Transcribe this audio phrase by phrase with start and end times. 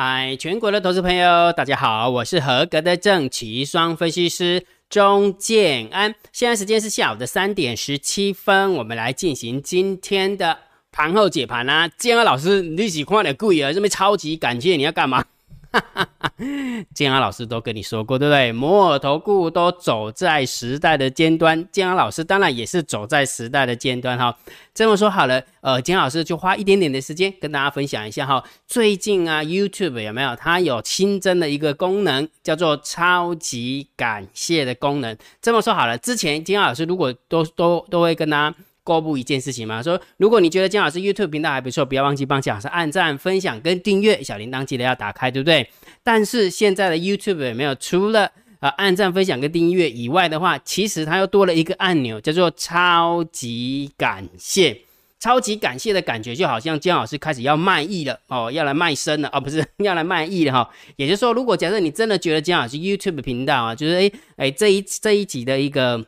[0.00, 6.14] 嗨，全国的投资朋友，大家好，我是合格的正奇双分析师钟建安。
[6.30, 10.56] 现在时间是下午的三点十七分，我们来进行今天的
[10.92, 11.88] 盘后解盘啦。
[11.88, 15.24] 建安老师，你喜欢的贵啊，这边超级感谢，你要干嘛？
[15.70, 16.32] 哈哈哈，
[16.94, 18.50] 建安老师都跟你说过，对不对？
[18.52, 24.34] 摩尔投顾都走在时代的尖端，建安老师当然也是走在时代的尖端哈。
[24.72, 28.42] 这么说好了，呃，建安老师就花一点点的时间跟大家分享一下哈。
[28.66, 35.16] 最近啊，YouTube 有没有它有新增的一个功能，叫做超级感谢的功能。
[35.42, 38.56] 这么说好了，之前建安老师如果都都都会跟大家。
[38.88, 45.68] 公布一件事情嘛，说如果你觉得姜老师 YouTube 频道还不错，不要忘记帮姜老师按赞、分享跟订阅，小铃铛记得要打开，对不对？
[46.02, 54.80] 但是现在的 YouTube 有没有除了啊按赞、分享跟订阅以外的话，其实它又多了一个按钮，叫做超级感谢。
[55.20, 60.70] 超级感谢的感觉就好像姜老师开始要卖艺了哦，要来卖身了哦，不是 要来卖艺了哈。
[60.96, 66.06] 也就是说，如果假设你真的觉得姜老师 YouTube 频道啊，就是诶诶这一这一集的一个。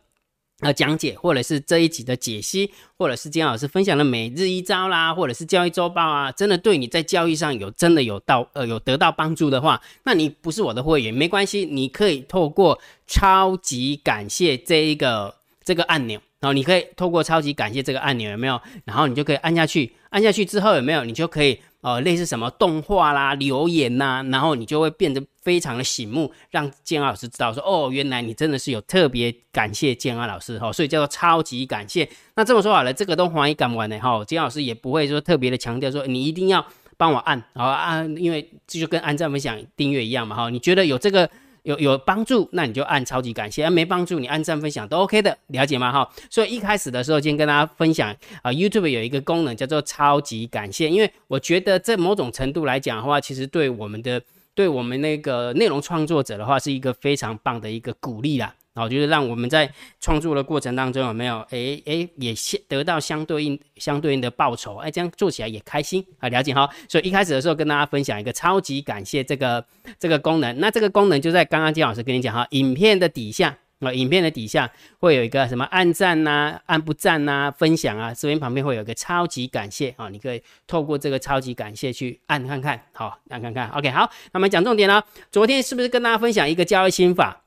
[0.61, 18.61] 呃，讲解或者是这一集的解析，或者是金老师分享的每日一招啦，或者是交易周报啊，真的对你在交易上有真的有到呃有得到帮助的话，那你不是我的会员没关系，你可以透过超级感谢这一个这个按钮，然后你可以透过超级感谢这个按钮有没有？
[18.85, 21.05] 然后你就可以按下去，按下去之后有没有？
[21.05, 21.61] 你就可以。
[21.83, 32.07] 呃，类似什么动画啦、留言呐，然后你就会变得非常的醒目，让建安老师知道说，哦，原来你真的是有特别感谢建安老师哈，所以叫做超级感谢。
[32.35, 36.63] 那这么说好了，这个都欢迎敢玩的哈，建安老师也不会说特别的强调说你一定要
[36.99, 41.31] 帮我按，好按，因为这就跟按赞、分享、订阅一样嘛哈，你觉得有这个。
[41.63, 45.93] 有有帮助，那你就按超级感谢；没帮助，你按赞分享都 OK 的，了解吗？
[45.93, 54.23] 哈，所以一开始的时候，先跟大家分享啊，YouTube 有一个功能叫做超级感谢，因为我觉得在某种程度来讲的话，其实对我们的
[54.55, 58.55] 对我们那个内容创作者的话，是一个非常棒的一个鼓励啦。
[58.73, 59.71] 然后就是让我们在
[60.01, 62.33] 创作的过程当中有没有诶诶也
[62.69, 66.71] 得到相对应相对应的报酬，哎，这样做起来也开心啊，了解哈。
[66.89, 69.65] 所以一开始的时候跟大家分享一个超级感谢这个
[69.99, 74.71] 这个功能，那这个功能就在刚刚金老师跟你讲哈，影片的底下啊，影片的底下
[75.01, 87.43] 会有一个什么按赞呐、按不赞呐、分享啊，这边旁边会有一个超级感谢啊，你可以透过这个超级感谢去按看看，好按看看，OK 好，那么讲重点了，昨天是不是跟大家分享一个交易心法？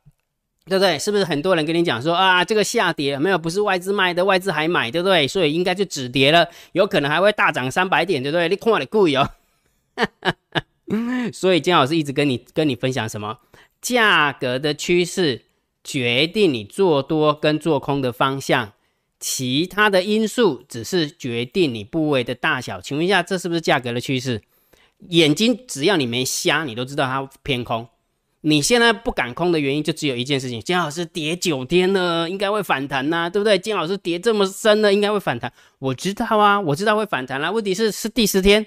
[0.66, 0.98] 对不对？
[0.98, 5.28] 是不是很多人跟你讲说啊，这个下跌没有，不是外资卖的，外资还买，对不对？
[5.28, 8.48] 所以应该就止跌了，有可能还会大涨三百点，对不对？
[8.48, 9.30] 你看你贵哦。
[11.34, 13.40] 所以金老师一直跟你跟你分享什么？
[13.82, 15.42] 价格的趋势
[15.84, 18.72] 决定你做多跟做空的方向，
[19.20, 22.80] 其他的因素只是决定你部位的大小。
[22.80, 24.42] 请问一下，这是不是价格的趋势？
[25.10, 27.88] 眼睛只要你没瞎，你都知道它偏空。
[28.46, 33.58] 你现在不敢空的原因就只有一件事情，金老师跌九天了，应该会反弹呐，对不对？
[33.58, 35.52] 金老师跌这么深了，应该会反弹。
[35.80, 37.50] 我知道啊， 我知道会反弹啦。
[37.50, 38.66] 问题是是第十天、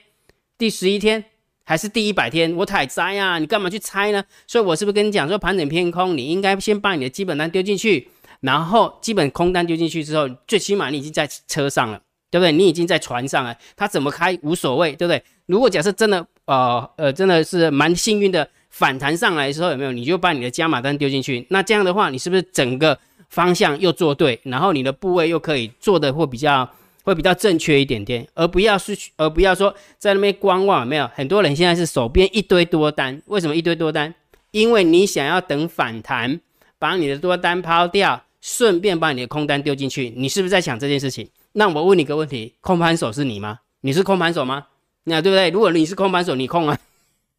[0.57, 1.23] 第十一天
[1.63, 2.55] 还是第一百天？
[2.57, 4.25] 我太猜呀，你干嘛去猜呢？
[4.47, 8.09] 所以我是不是跟你讲说盘整偏空，你应该先把你的基本单丢进去，
[8.41, 12.01] 然后基本空单丢进去之后，最起码你已经在车上了，
[12.31, 12.51] 对不对？
[12.51, 15.23] 你已经在船上了，它怎么开无所谓，对不对？
[15.45, 18.49] 如果假设真的呃呃真的是蛮幸运的。
[18.69, 19.93] 反弹上来的时候有没有？
[19.93, 22.99] 你就把你的加码单丢进去，那这样的话，你是不是整个
[23.31, 26.69] 方向又做对，然后你的部位又可以做的会比较
[27.03, 34.15] 会比较正确一点点，而不要是而不要说在那边观望，有没有很多人现在是手边一堆多单，为什么一堆多单？
[34.51, 36.39] 因为你想要等反弹，
[36.79, 41.27] 把你的多单抛掉，顺便把你的空单丢进去，你是不是在想这件事情？
[41.53, 43.61] 那我问你个问题，空盘手是你吗？
[43.81, 44.67] 你是空盘手吗？
[45.09, 45.51] 那对不对？
[45.51, 46.79] 如果你是空盘手，你空啊？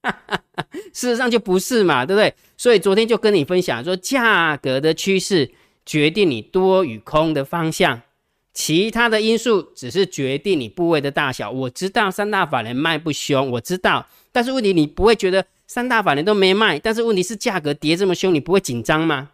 [0.93, 2.33] 事实上就不是嘛，对不对？
[2.55, 5.51] 所以昨天就跟你分享说，价格的趋势
[5.85, 8.01] 决定你多与空的方向，
[8.53, 11.51] 其他的因素只是决定你部位的大小。
[11.51, 19.31] 我知道三大法人卖不凶，我知道，但是问题你不会觉得三大法人都没卖，但是问题是价格跌这么凶，你不会紧张吗？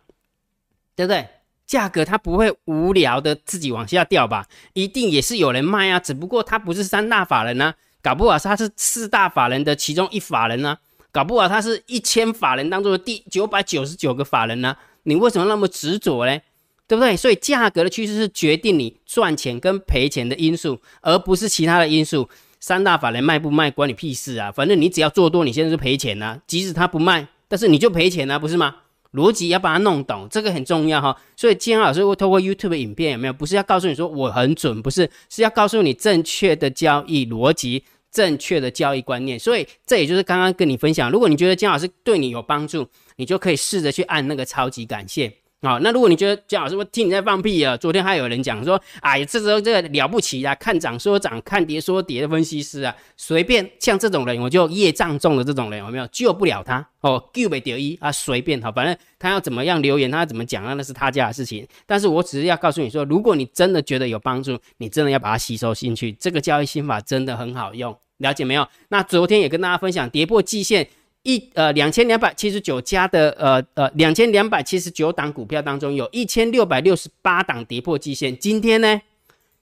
[0.95, 1.27] 对不对？
[1.67, 4.47] 价格它不会无聊的自己往下掉吧？
[4.73, 7.75] 一定也是有人卖啊，只不过它不是三大法人呢。
[8.03, 10.77] 搞不好他是四大法人的其中一法人呢，
[11.11, 16.41] 搞不好他是一千法人当中的第九百九十九个法人呢，你为什么那么执着嘞？
[16.85, 17.15] 对不对？
[17.15, 22.29] 所以价格的趋势是决定你赚钱跟赔钱的因素，而不是其他的因素。
[22.59, 24.51] 三大法人卖不卖关你屁事啊！
[24.51, 26.39] 反正你只要做多，你现在是赔钱呐。
[26.45, 28.75] 即使他不卖，但是你就赔钱啊，不是吗？
[29.13, 31.15] 逻辑要把它弄懂，这个很重要哈。
[31.35, 33.33] 所以金老师会透过 YouTube 影片有没有？
[33.33, 37.83] 不是要告诉你说我很准，不是，是要告诉你正确的交易逻辑。
[38.11, 39.39] 正确的交易观念。
[39.39, 45.33] 所以这也就是刚刚跟你分享，如果你觉得姜老师对你有帮助，你就可以试着去按那个超级感谢。
[45.63, 61.65] 好，那如果你觉得姜老师我听你在放屁啊，昨天还有人讲说，哎，这时候这个了不起啊，看涨说涨，看跌说跌的分析师啊，随便像这种人，我就业障重的这种人有没有救不了他哦，救不得一啊，随便好，反正他要怎么样留言，他怎么讲啊，那是他家的事情。
[61.85, 68.67] 但是我只是要告诉你说，如果你真的觉得有帮助，你真的要把它吸收进去，这个交易心法真的很好用，了解没有？
[68.89, 70.89] 那昨天也跟大家分享，跌破季线。
[71.23, 79.01] 一呃两千两百七十九家的呃呃两千两百七十九档股票当中，有一千六百六十八档跌破基线，今天呢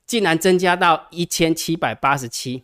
[0.06, 2.63] 竟然增加到一千七百八十七，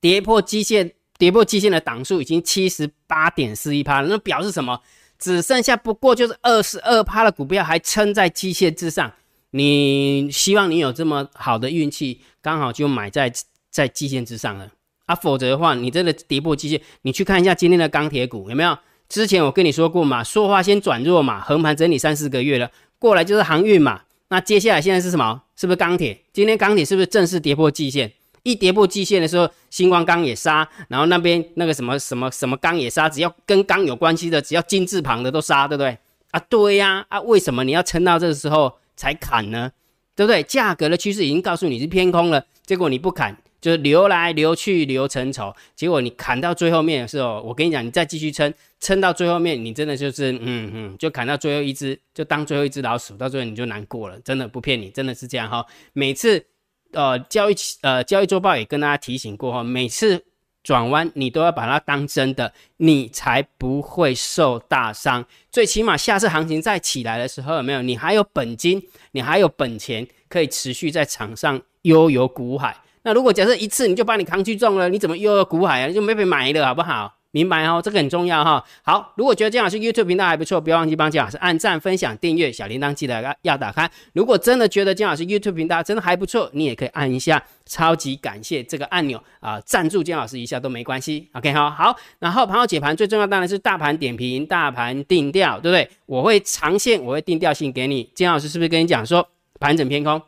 [0.00, 4.80] 跌破基线跌破基线的档数已经七十八点四一趴了，那表示什么？
[5.18, 9.12] 只剩下不过就是二十二趴的股票还撑在基线之上。
[9.50, 13.32] 你希望你有这么好的运气，刚好就买在
[13.70, 14.72] 在基线之上了。
[15.06, 18.76] 啊，否则的话，你真的跌破机械，你去看一下今天的钢铁股有没有？
[19.08, 24.02] 之前我跟你说过嘛，说话先转弱嘛，横盘整理三四个月了，过来就是航运嘛。
[24.28, 25.42] 那接下来现在是什么？
[25.54, 26.20] 是不是钢铁？
[26.32, 28.12] 今天钢铁是不是正式跌破季线？
[28.42, 35.96] 一跌破季线的时候，星光钢也杀，然后那边那个什么什么什么钢也杀，只要跟钢有关系的，只要金字旁的都杀，对不对？
[36.32, 39.70] 啊，对呀，啊，为什么你要撑到这个时候才砍呢？
[40.16, 40.42] 对不对？
[40.42, 43.36] 价格的趋势已经告诉你是偏空了，结果你不砍。
[43.60, 55.64] 就是流来流去流成仇，结果你砍到最后面的时候，我跟你讲，你再继续撑，撑到最后面，你真的就是嗯嗯，就砍到最后一只，就当最后一只老鼠，到最后你就难过了，真的不骗你，真的是这样哈。
[55.92, 56.44] 每次
[56.92, 60.24] 呃交易呃交易周报也跟大家提醒过哈，每次
[60.62, 65.24] 转弯你都要把它当真的，你才不会受大伤。
[65.50, 67.82] 最起码下次行情再起来的时候，有没有？
[67.82, 68.82] 你还有本金，
[69.12, 72.76] 你还有本钱，可以持续在场上悠游股海。
[73.06, 75.88] 那如果假设一次你就把你扛去中了，你怎么又要股海啊？
[75.88, 77.14] 就没被买了，好不好？
[77.30, 78.64] 明白哦，这个很重要哈。
[78.82, 83.88] 好，如果觉得姜老师 YouTube 频道还不错，不要忘记帮姜老师按赞、分享、订阅，小铃铛记得要打开。
[84.12, 91.28] 如果真的觉得姜老师 YouTube 频道真的还不错，你也可以按一下超级感谢这个按钮啊，赞助姜老师一下都没关系。
[91.34, 91.94] OK，好好。
[92.18, 95.88] 然后盘后解盘最重要当然是大盘点评、大盘定调，对不对？
[96.06, 98.10] 我会长线，我会定调性给你。
[98.16, 99.28] 姜老师是不是跟你讲说
[99.60, 100.20] 盘整偏空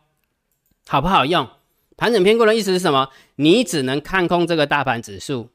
[0.87, 1.49] 好不好用？
[1.99, 3.11] 盘整偏空的意思是什么？
[3.35, 5.50] 你只能看空这个大盘指数。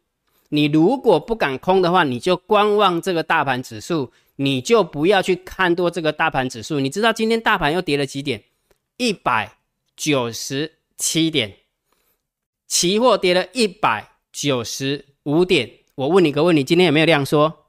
[0.49, 6.81] 你如果不敢空的话，你就观望这个大盘指数，你就不要去看多这个大盘指数。
[6.81, 8.43] 你知道今天大盘又跌了几点？
[8.97, 9.55] 一百
[9.95, 11.55] 九十七点，
[12.67, 15.71] 期货跌了一百九十五点。
[15.95, 17.67] 我问你个问题：今天有没有量缩？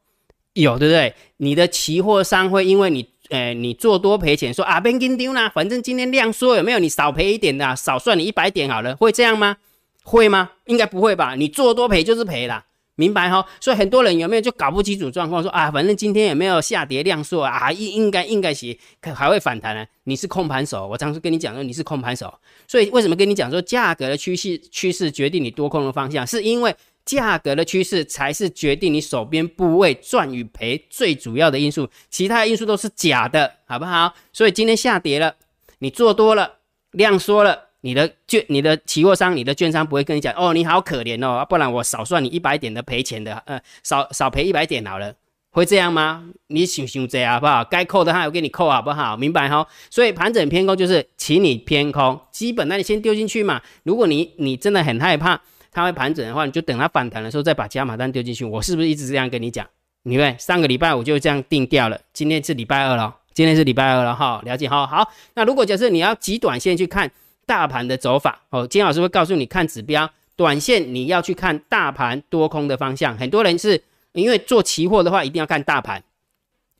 [0.54, 1.14] 有，对不对？
[1.36, 3.13] 你的期货商会因为你。
[3.30, 6.78] 哎，你做多赔钱，说啊，别跟丢啦，反正今天量缩有没有？
[6.78, 9.56] 你少赔一点的，少算你一百点好了，会这样吗？
[10.02, 10.50] 会吗？
[10.66, 11.34] 应该不会吧？
[11.34, 12.66] 你做多赔就是赔啦，
[12.96, 13.46] 明白哈？
[13.60, 17.72] 所以很多人有没有就搞不清楚状况，说啊，反正今天有没有下跌量缩啊？
[17.72, 19.86] 应应该应该行，可还会反弹呢？
[20.04, 22.32] 你是控盘手，我当时跟你讲说你是控盘手，
[22.68, 26.74] 所以为什么跟你讲说价格的趋势趋势决定你多空的方向，是因为。
[27.04, 34.14] 价格的趋势才是决定你手边部位赚与赔最主要的因素，其他的因素都是假的，好不好？
[34.32, 35.34] 所以今天下跌了，
[35.80, 36.60] 你做多了，
[36.92, 45.14] 量缩了，你的券、你的期货商、你的券商不会跟你讲，哦，你好可怜哦，不然我少算你一百点的赔钱的，呃，少少赔一百点好了，
[45.50, 46.24] 会这样吗？
[46.46, 47.62] 你想想这样好不好？
[47.64, 49.14] 该扣的话我给你扣好不好？
[49.14, 49.66] 明白哈？
[49.90, 53.60] 所以盘整偏空就是请你偏空，基本那你先丢进去嘛。
[53.82, 55.42] 如果你你真的很害怕。
[55.74, 58.44] 它会盘整的话，你就等它反弹的时候再把加码单丢进去。
[58.44, 59.66] 我是不是一直这样跟你讲？
[60.04, 64.86] 你看上个礼拜我就这样定掉了，今天是礼拜二了，今天是礼拜二了哈，了解哈。
[64.86, 67.10] 好，那如果假设你要极短线去看
[67.44, 73.16] 大盘的走法哦，金老师会告诉你看指标，短线你要去看大盘多空的方向。
[73.18, 76.04] 很多人是因为做期货的话一定要看大盘，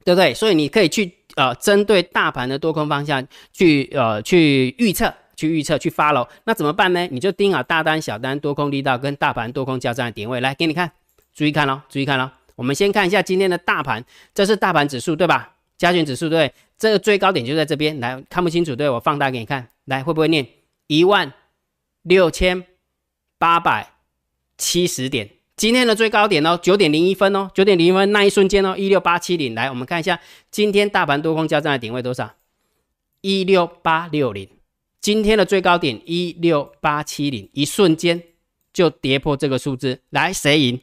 [0.05, 0.33] 对不对？
[0.35, 5.13] 所以你可以去呃针对大盘的多空方向去呃去预测。
[5.37, 7.07] 去预测去发喽，那怎么办呢？
[7.11, 10.93] 你就盯好大单、小单、多空力道跟大盘多空交战的点位，来给你看，
[11.35, 12.31] 注意看喽，注意看喽。
[12.57, 15.55] 我们先看一下今天的大盘，这是大盘指数对吧？
[15.77, 20.47] 加权指数对，这个最高点就在这边，来看不清楚对，我放大给你看，来会不会念
[20.87, 21.33] 一万
[22.03, 22.65] 六千
[23.39, 23.95] 八百
[24.57, 25.31] 七十点？
[25.57, 29.55] 今天的最高点哦，九点零一分哦，九点零一分那一瞬间哦，一六八七零。
[29.55, 32.35] 来，我们看一下今天大盘多空交战的点位多少？
[33.21, 34.49] 一六八六零。
[35.05, 38.23] 今天的最高点一六八七零，一瞬间
[38.73, 40.81] 就跌破这个数字，来谁赢？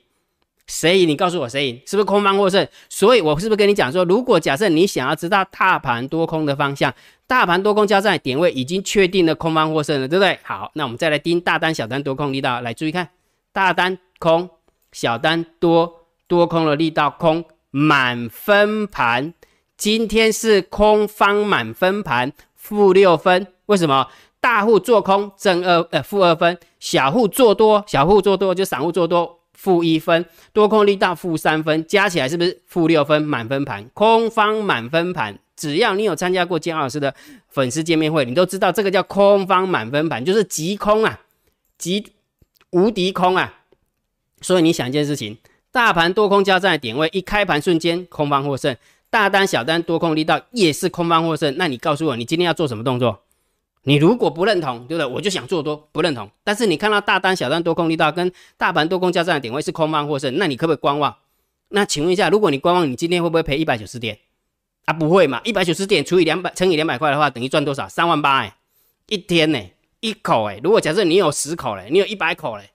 [0.68, 1.10] 谁赢？
[1.10, 1.82] 你告诉我谁赢？
[1.88, 2.68] 是不是空方获胜？
[2.88, 6.94] 所以我是不是跟你讲说，如果假设你想要知道大盘多空的方向，
[7.26, 10.38] 大盘多空交战点位已经确定了空方获胜了，对不对？
[10.44, 13.10] 好，那我们再来盯大单、小单多空力道，来注意看
[13.52, 14.48] 大单空，
[14.92, 19.34] 小单多，多空的力道空，满分盘。
[19.76, 23.48] 今天是空方满分盘，负六分。
[23.72, 24.06] 为什么？
[24.42, 33.22] 大户做空正二呃负二分，小户做多，小户做多就散户做多负一分，多空力道负三分，加起来是不是负六分？
[33.22, 35.40] 满分盘，空方满分盘。
[35.56, 37.14] 只要你有参加过姜老师的
[37.48, 41.22] 粉丝见面会，你都知道这个叫空方满分盘，就是极空啊，
[41.78, 42.04] 极
[42.72, 43.54] 无敌空啊。
[44.42, 45.38] 所以你想一件事情，
[45.72, 48.76] 大盘多空交战的点位，一开盘瞬间空方获胜，
[49.10, 51.56] 大单小单多空力道也是空方获胜。
[51.58, 53.22] 那你告诉我，你今天要做什么动作？
[53.84, 55.06] 你如果不认同，对不对？
[55.06, 56.30] 我就想做多，不认同。
[56.44, 61.16] 但是你看到大单小单多空力道跟大盘多空交战的点位是空方获胜，那你可不可以观望？
[61.70, 64.20] 那请问一下，如果你观望，你今天会不会赔一百九十点？
[64.86, 65.40] 啊，不会嘛！
[65.44, 67.88] 一百九十点除以两百，乘以两百块的话，等于赚多少？
[67.88, 68.56] 三万八哎，
[69.08, 69.60] 一天呢，
[70.00, 70.60] 一口哎。
[70.64, 72.70] 如果假设你有十口嘞，你有一百口嘞，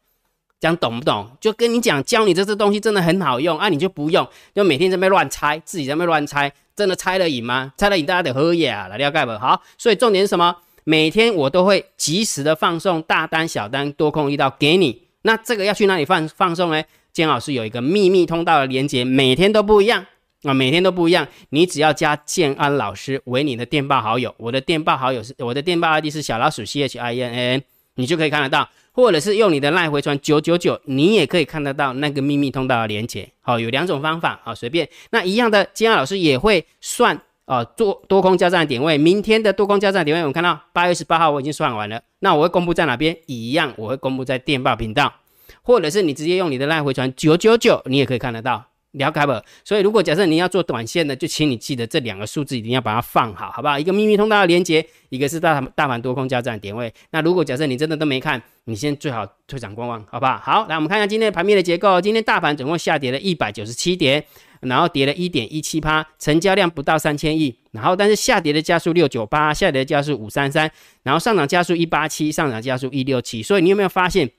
[0.58, 1.30] 讲懂不懂？
[1.40, 7.72] 就跟你讲，教你这些东西真的很好用啊，你就不用，就每天在那乱猜，自己在那乱猜，真的猜了赢吗？
[7.76, 9.32] 猜了赢，大家得喝呀，来了解不？
[9.38, 10.56] 好，所以重点是什么？
[10.88, 15.02] 每天我都会及时的放送大单、小单、多空一道给你。
[15.22, 16.80] 那这个要去哪里放放送呢？
[17.12, 20.06] 姜老师有一个秘密通道的连接，每天都不一样。
[20.44, 21.26] 啊，每天都不一样。
[21.48, 27.62] 你只要加建安老师为你的电报好友，我的电报好友是我的电报 ID 是小老鼠 C H I N A N，
[27.96, 28.68] 你就可以看得到。
[28.92, 33.28] 或者是用你的赖回传九九九，你也可以看得到那个秘密通道的连接。
[33.40, 34.88] 好，有两种方法，好随便。
[35.10, 38.98] 那一样的，建安老师也会算啊，做多空交战点位。
[38.98, 42.02] 明天的多空交战点位，我们看到八月十八号我已经算完了。
[42.18, 43.16] 那我会公布在哪边？
[43.26, 45.14] 一样，我会公布在电报频道，
[45.62, 48.64] 或者是你直接用你的赖回传九九九，你也可以看得到。
[48.96, 49.32] 了解不？
[49.64, 53.78] 所以如果假设你要做短线的，就请你记得这两个数字一定要把它放好，好不好？
[53.78, 56.92] 一个秘密通道的连接，一个是大大盘多空交战点位。
[57.10, 60.38] 那如果假设你真的都没看，你先最好退场观望，好不好？
[60.38, 62.00] 好，来我们看一下今天的盘面的结构。
[62.00, 64.24] 今天大盘总共下跌了一百九十七点，
[64.60, 67.54] 然后跌了一点一七趴，成交量不到三千亿。
[67.72, 70.70] 然后但是下跌的加速六九八，下跌的加速五三三，
[71.02, 73.42] 然后上涨加速一八七，上涨加速一六七。
[73.42, 74.30] 所以你有没有发现？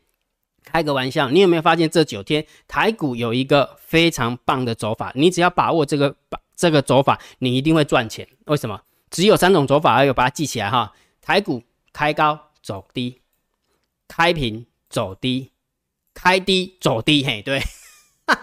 [0.67, 5.13] 开个玩笑，你有没有发现这九天台股有一个非常棒的走法？
[5.15, 8.27] 你只要把握这个把这个走法，你一定会赚钱。
[8.47, 8.81] 为什么？
[9.09, 10.91] 只有三种走法，要把它记起来哈。
[11.21, 13.21] 台股开高走低，
[14.09, 15.51] 开平走低，
[16.13, 17.23] 开低走低。
[17.23, 17.61] 嘿，对，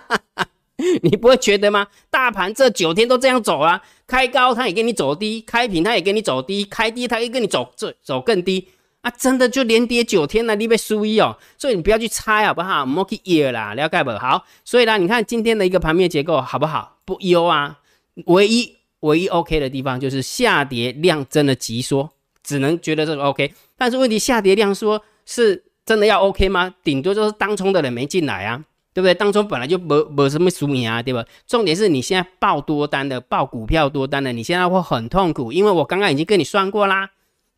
[1.03, 1.89] 你不会觉得吗？
[2.09, 8.69] 大盘这九天都这样走啊，开高它也跟你走低，开平它也跟你走低，开低它也跟你走这走更低。
[9.05, 12.87] 啊，真的就连跌九天了，你被输一哦，所以你不要去猜好不好？
[12.87, 14.11] 莫去耶啦，了解不？
[14.13, 16.97] 好，所以呢，你看今天的一个盘面结构好不好？
[17.05, 17.81] 不优啊，
[18.25, 22.09] 唯一唯一 OK 的地方就是下跌量真的急缩，
[22.43, 23.53] 只能觉得这个 OK。
[23.77, 26.75] 但是问题下跌量说是真的要 OK 吗？
[26.83, 29.13] 顶多就是当冲的人没进来啊，对不对？
[29.13, 31.23] 当冲本来就没没什么输赢啊，对吧？
[31.47, 37.11] 重点是你现在报多单的，报股票多单的，你现在会很痛苦，因为我刚刚已经跟你算过啦。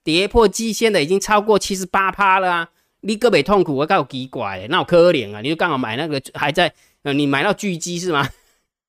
[0.06, 2.68] 跌破季线的已经超过七十八趴了啊！
[3.00, 5.40] 你个别痛苦，我告奇怪，那我可怜啊！
[5.40, 6.72] 你就刚好买那个还在，
[7.02, 8.28] 呃，你买到巨基是吗？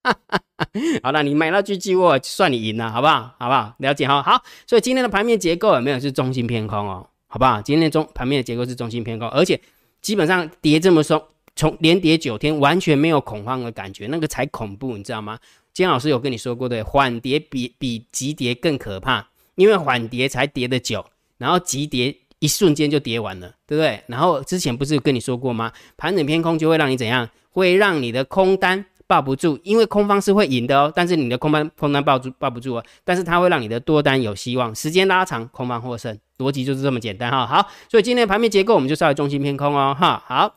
[1.01, 3.33] 好了，你买到巨基，我算你赢了，好不好？
[3.39, 3.73] 好不好？
[3.79, 4.21] 了解哈。
[4.21, 7.09] 好，所以今天的盘面结构有没有是中心偏空哦？
[7.25, 7.59] 好不好？
[7.63, 9.59] 今天中盘面的结构是中心偏空，而且
[10.03, 11.19] 基本上跌这么松，
[11.55, 15.39] 从连跌九天，完全没有恐慌的感觉，那个才恐怖，你知道吗？
[15.73, 19.27] 金老师有跟你说过的，缓跌比比急跌更可怕。
[19.57, 21.03] 因为缓跌才跌的久，
[21.37, 24.01] 然后急跌一瞬间就跌完了，对不对？
[24.05, 25.71] 然后之前不是跟你说过吗？
[25.97, 27.27] 盘整偏空就会让你怎样？
[27.51, 37.47] 会让你的空单抱不住，因为空方是会赢的哦，但是你的空单空单抱住抱不住哦，但是它会让你的多单有希望，时间拉长，空方获胜，逻辑就是这么简单哈。
[37.47, 40.56] 好，所以今天盘面结构我们就稍微中心偏空哦，哈，好。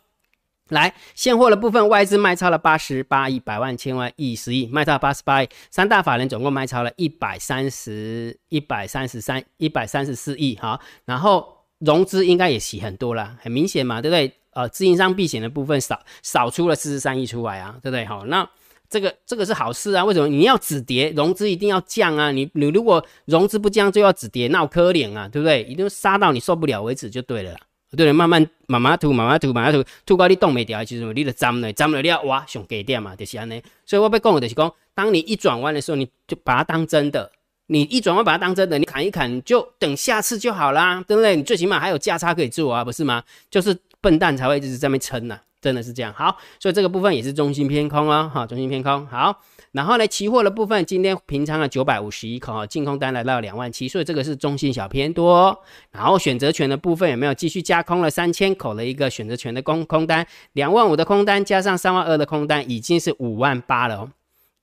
[0.71, 5.49] 来，现货的部分，外资卖超了八十八亿，百万、千万、亿、十亿，卖超八十八亿。
[5.71, 10.57] 三大法人总共卖超了一百三十一百三十三、一百三十四亿。
[10.61, 11.47] 好，然后
[11.79, 14.33] 融资应该也洗很多了，很明显嘛，对不对？
[14.53, 18.05] 呃，资金商避险的部分少少出了四十三亿出来啊，对不对？
[18.05, 18.49] 好，那
[18.89, 20.05] 这个这个是好事啊。
[20.05, 22.33] 为什么你要止跌，融资一定要降啊？
[22.33, 25.62] 你你如果融资不降就要止跌，那我可怜啊，对不对？
[25.65, 27.57] 一定杀到你受不了为止就对了。
[27.97, 33.62] 对，慢慢慢慢吐，慢慢吐，慢慢吐，吐到你动没掉，就是你的涨了，涨了你要挖上低点嘛，就是安尼。
[33.85, 37.30] 所以我要讲的就是讲，当你一转弯的时候，你就把它当真的。
[37.66, 41.37] 你一转弯把它当真的，你砍一砍就等下次就好啦，对不对？
[41.37, 43.23] 你最起码还有价差可以做啊，不是吗？
[43.49, 46.12] 就是笨蛋才会一直这么撑呐，真的是这样。
[46.12, 49.07] 好，所以这个部分也是中心偏空哦，哈，中心偏空。
[49.07, 49.40] 好，
[49.73, 55.59] 然后呢，期货的部分今天平仓了九百五十一口，净空单来到两万七，所以这个是中性小偏多。
[55.90, 64.11] 然后选择权的部分有没有继续加空了三千口的一个选择权的空空单，两万五的空单加上三万二的空单，已经是五万八了哦。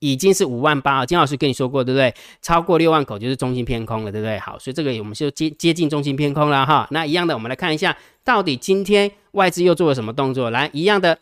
[0.00, 2.14] 已经是五万八啊，金老师跟你说过，对不对？
[2.40, 4.38] 超过六万口就是中心偏空了，对不对？
[4.38, 6.86] 好，所以这个我们就接接近中心偏空了哈。
[6.90, 10.50] 那一样的，我们来看一下，到底今天外资又做了什么动作？
[10.50, 11.18] 来，一样的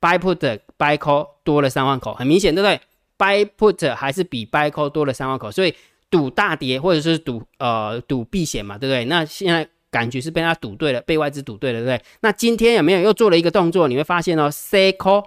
[0.00, 2.80] ，buy put buy call 多了三万口，很明显，对不对
[3.16, 5.72] ？buy put 还是比 buy call 多了三万口，所以
[6.10, 9.04] 赌大跌或者是赌呃赌避险嘛，对不对？
[9.04, 12.04] 那现在感觉是被他赌对了，被外资赌对了，对不对？
[12.20, 13.86] 那今天有没有又做了一个动作？
[13.86, 15.24] 你会发现哦，C call，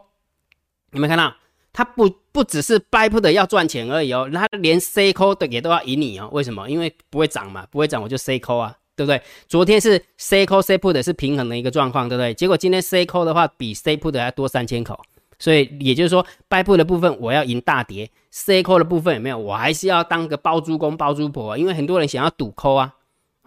[0.91, 1.33] 有没有看到？
[1.71, 6.29] 它不不只是 buy put 要赚钱而已哦，它连 C call 的也都要赢你哦。
[6.31, 6.69] 为什么？
[6.69, 9.21] 因为不会涨嘛，不会涨我就 C call 啊，对不对？
[9.47, 12.33] 昨天是 C call C put 是平衡的一个状况，对不对？
[12.33, 14.99] 结果今天 C call 的话比 C put 还多三千口，
[15.37, 19.37] 所以也就是说 buy put 的部分我要赢大跌，C call 的部分有没有？
[19.37, 22.95] 我还是要当个包租公包租婆，因为很多人想要赌 call 啊。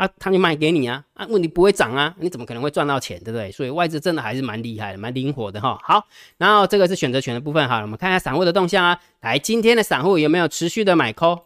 [0.03, 3.53] 啊，他就卖给你啊，啊，问题不会涨啊，你怎么可能会赚到钱，对不对？
[3.53, 5.79] 所以外资真的还是蛮厉害的，蛮灵活的哈。
[5.81, 6.05] 好，
[6.39, 8.99] 然后这个是选择权的部分哈，我们看一下散户的动向啊。
[9.21, 11.43] 来，今天的散户有没有持续的买 call？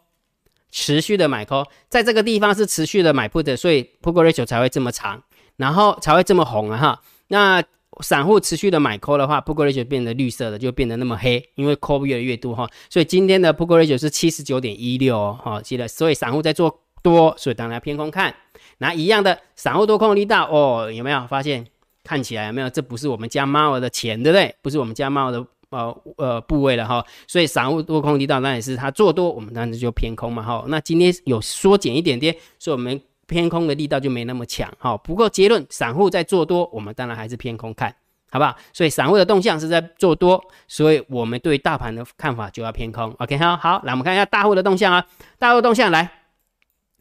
[0.71, 5.23] 持续的买 call，在这个地方是持续的买 put，所以 put ratio 才会这么长，
[5.57, 7.03] 然后才会这么红啊哈。
[7.29, 7.63] 那
[8.01, 12.67] 散户持续的买 call 的话，put ratio 变得绿色的，就变得那么黑，因为 call 越来越多哈。
[12.89, 16.81] 所以今天的 put ratio 是七十九点一六哦，好，记得，所以散户在做。
[17.03, 18.35] 多，所以当然偏空看，
[18.79, 21.67] 那一样的散户多空力道哦，有没有发现？
[22.05, 22.71] 看起来有没有？
[22.71, 24.55] 这不是我们家猫的钱，对不对？
[24.63, 30.65] 不是我们家猫的呃呃部位了哈，所以散户多空力道那也是它做多，我们当然就偏空嘛哈。
[30.69, 34.97] 那今天有缩减一点点，所以我们偏空的力道就没那么强哈。
[34.99, 37.93] 不过结论，散户在做多，我们当然还是偏空看，
[38.31, 38.55] 好不好？
[38.73, 43.13] 所以散户的动向是在做多，所以我们对大盘的看法就要偏空。
[43.19, 45.05] OK 好，好，来我们看一下大户的动向啊，
[45.41, 46.09] 大户动向来。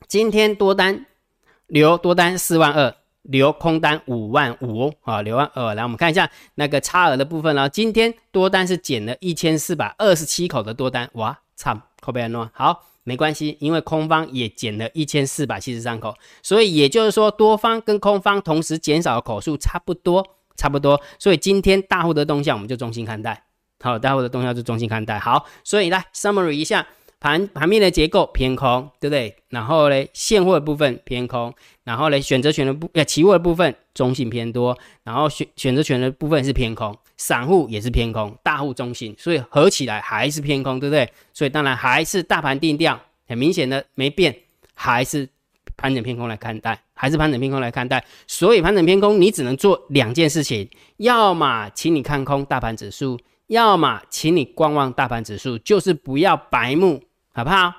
[0.08, 1.06] 今天多单
[1.68, 5.74] 留多单四万二，留空单五万五啊，留万二。
[5.74, 7.68] 来，我们看一下那个差额的部分了。
[7.68, 12.50] 今天多单是减了一千四百二十七口的多单，哇，差口碑很多。
[12.54, 20.26] 好，没关系，因为空方也减了一千四百七十三口，所以也就是说多方跟空方同时减少的口数差不多，
[20.56, 21.02] 差不多。
[21.18, 23.44] 所以今天大户的动向我们就中心看待，
[23.80, 25.18] 好，大户的动向就中心看待。
[25.18, 26.86] 好，所以来 summary 一下。
[27.26, 29.36] 盘盘面的结构偏空，对不对？
[29.50, 31.52] 然后呢，现货的部分偏空，
[31.84, 41.10] 然后呢，选择权的部呃期货的部分中性偏多，然后选选择权的部分是偏空，散户也是偏空，大户中性，所以合起来还是偏空，对不对？
[41.34, 44.36] 所以当然还是大盘定调，很明显的没变，
[44.76, 45.28] 还是
[45.76, 48.06] 盘整偏空来看待，还是盘整偏空来看待。
[48.28, 57.02] 所以盘整偏空，你只能做两件事情，要么请你看空大盘指数，要么请你观望大盘指数，就是不要白目。
[57.36, 57.74] 好不好？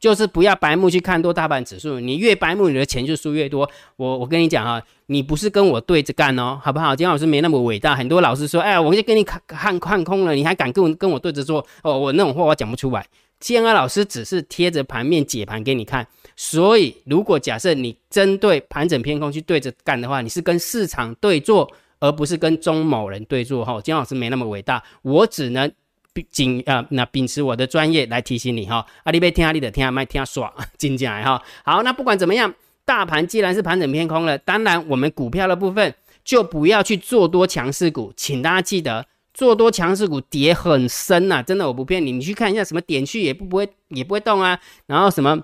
[0.00, 3.70] 就是不要白目去看多大盘指数，你越白目，你的钱就输越多。
[3.96, 6.94] 我我跟你讲啊，你不是跟我对着干哦，好不好？
[6.94, 11.64] 金老师没那么伟大，很多老师说，哎，我就跟你看看看空了，你还敢跟我跟我对着做？
[11.84, 13.06] 哦，我那种话我讲不出来。
[13.38, 23.64] 建安老师只是贴着盘面解盘给你看，所以如果假设你针对盘整偏空去对着干的话，你是跟市场对坐，而不是跟中某人对坐。
[23.64, 25.72] 哈，金老师没那么伟大，我只能。
[26.12, 31.42] 秉啊，那秉持我的专业来提醒你哈，阿里贝听阿里 的听阿麦听阿爽，进进来哈。
[31.64, 35.94] 好，那不管怎么样，大盘既然是盘整偏空了，当然我们股票的部分
[36.24, 45.42] 就不要去做多强势股，请大家记得，做多强势股跌很深呐，真的我不骗你，你去看一下什么点去也不不会也不会动啊，然后什么。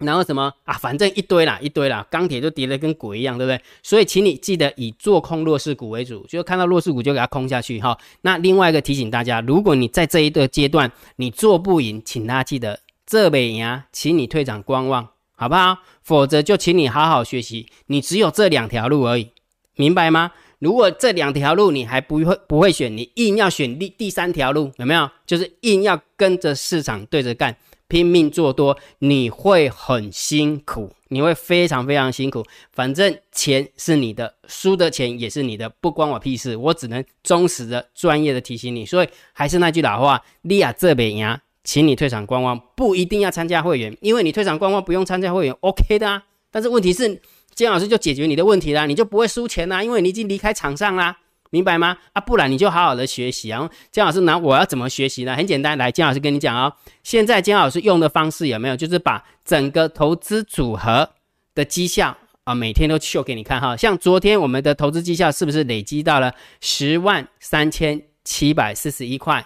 [0.00, 0.74] 然后什么啊？
[0.74, 3.60] 反正一堆啦，一堆啦，钢铁就跌得跟鬼一样，对不对？
[3.82, 7.96] 所以，请你记得以做空弱势股为主，就看到弱势股就给它空下去哈。
[8.22, 15.78] 那另外一个提醒大家，如果你在这一个阶段你做不赢，请大家记得这边呀，请你退场观望，好不好？
[16.02, 19.30] 否则就请你好好学习，你只有这两条路而已，
[19.76, 20.32] 明白吗？
[20.58, 25.08] 如果这两条路你还不会不会选，你硬要选第第三条路，有没有？
[25.24, 27.56] 就是硬要跟着市场对着干。
[27.90, 32.44] 拼命做多，你会很辛苦，你会非常非常辛苦。
[32.70, 36.56] 反正钱是你的，输的钱也是你的，不关我屁事。
[36.56, 38.86] 我只能忠实的、专业的提醒你。
[38.86, 46.22] 所以还是那句老话，利亚这边呀，请你退场观望，不一定要参加会员，因为你退场观望不用参加会员，OK 的啊。
[46.52, 47.20] 但是问题是，
[47.56, 51.18] 金老师就解决你的问题啦，你就不会输钱啦，因为你已经离开场上啦。
[51.50, 51.96] 明白吗？
[52.12, 53.68] 啊，不然你就好好的学习啊。
[53.92, 55.36] 姜老师，那我要怎么学习呢？
[55.36, 56.72] 很简单，来，姜老师跟你讲哦。
[57.02, 58.76] 现在姜老师用的方式有没有？
[58.76, 61.10] 就是把整个投资组合
[61.54, 63.76] 的绩效啊，每天都秀给你看哈。
[63.76, 69.44] 像昨天我们的投资绩效是不是累积到了十万三千七百四十一块，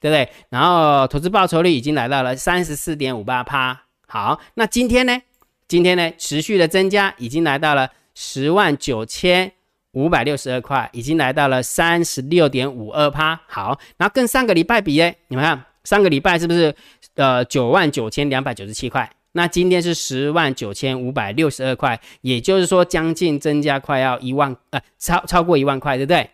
[0.00, 0.28] 对不对？
[0.50, 3.82] 然后投资报酬率已经来到了三十四点五八趴。
[4.06, 5.20] 好，那今天呢？
[5.66, 9.52] 今天呢，持续的增加，已经来到了十万九千
[9.96, 13.40] 五百六十二块，已经来到了三十六点五二趴。
[13.46, 16.74] 好，然后跟上个礼拜比呢，你们看上个礼拜是不是
[17.14, 19.10] 呃九万九千两百九十七块？
[19.32, 26.30] 那今天是十万九千五百六十二块，也就是说将近增加快要一万呃超超过一万块，对不对？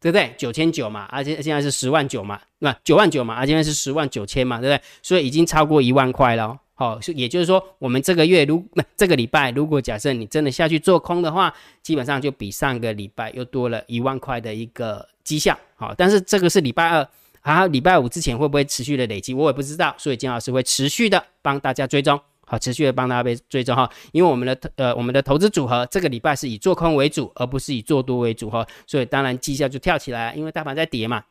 [0.00, 0.32] 对不对？
[0.38, 4.80] 九千九嘛，而且现在是十万九嘛，那九万九嘛，而现在是十万九千嘛，对不对？
[5.02, 6.60] 所以已经超过一万块了。
[6.76, 15.56] 好，也就是说，我们这个月如这个礼拜，如果假设你真的下去做空的话，基本上就比上个礼拜又多了一万块的一个绩效。
[15.76, 17.08] 好，但是这个是礼拜二，
[17.42, 19.94] 啊，礼拜五之前会不会持续的累积，我也不知道。
[19.96, 23.88] 所以金老师会持续的帮大家追踪，好，持续的帮大家被追踪哈。
[24.10, 28.66] 因为我们的呃我们的投资组合这个礼拜是以做空为主，而不是以做多为主哈。
[28.84, 31.22] 所以当然绩效就跳起来，因为大盘在跌嘛，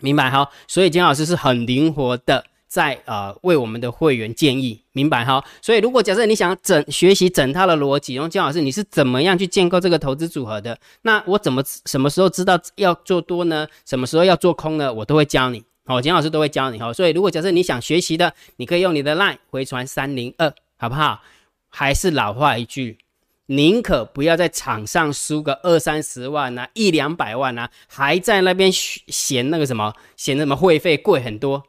[0.00, 0.50] 明白哈？
[0.66, 2.44] 所以金老师是很灵活的。
[2.68, 5.42] 在呃为我们的会员建议，明白哈？
[5.62, 10.78] 所以如果假设你想整学习整套的逻辑，然后姜老师你是怎么样去建构这个投资组合的？
[11.02, 13.66] 那我怎么什么时候知道要做多呢？
[13.86, 14.92] 什么时候要做空呢？
[14.92, 16.92] 我都会教你，好，姜老师都会教你哈。
[16.92, 21.22] 所以如果假设你想学习的，你可以用你的 line 回传三零二，好不好？
[21.70, 22.98] 还是老话一句，
[23.46, 31.64] 宁可不要在场上输个二三十万呐，一两百万呐，还在那边嫌那个什么，嫌什么会费贵很多。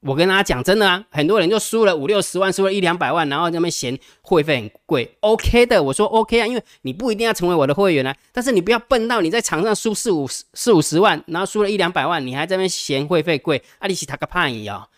[0.00, 5.16] 我跟大家讲，真的啊，很多人就输了五六十万，输了一两百万，然后他们嫌会费很贵。
[5.20, 14.88] OK 的，我说 OK 啊，因为你不一定要成为我的会员啊，但是你不要笨到你在场上输四五四五十万，然后输了一两百万，你还在那边嫌会费贵，阿里西塔个叛一样，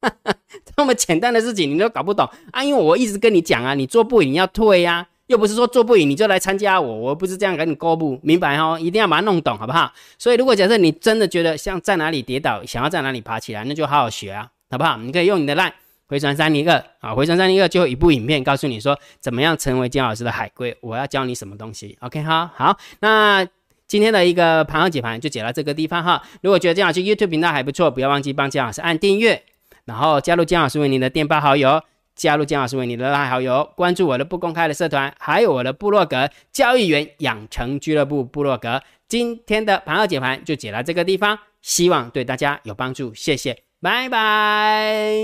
[0.74, 2.64] 这么简单的事情你都搞不懂啊？
[2.64, 5.08] 因为我一直跟你讲啊，你做不赢要退呀。
[5.28, 8.78] 又不是说做不赢你就来参加我，我不是这样跟你公布，明白哈？
[8.78, 9.90] 一定要把它弄懂，好不好？
[10.18, 14.96] 所以如果假设你真的觉得像在哪里跌倒，想要在哪里爬起来，那就好好学啊，好不好？
[14.98, 15.72] 你可以用你的 line
[16.08, 21.96] 回传三零二啊，回传三零二就有一部影片告诉你说怎么样成为姜老师的海龟，我要教你什么东西。
[22.00, 23.46] OK 哈，好，那
[23.86, 26.22] 今天的一个盘后解盘就解到这个地方哈。
[26.42, 29.42] 如果觉得姜老师 YouTube 频道还不错，不要忘记帮姜老师按订阅，
[29.86, 31.82] 然后加入姜老师为您的电报好友。
[32.22, 38.80] 加入姜老师为你的拉好友，关注我的不公开的社团，还有我的部落格交易员养成俱乐部部落格。
[39.08, 45.16] 今天的盘后解盘就解到这个地方，希望对大家有帮助，谢谢，拜拜。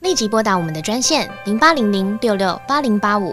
[0.00, 3.32] 立即拨打我们的专线零八零零六六八零八五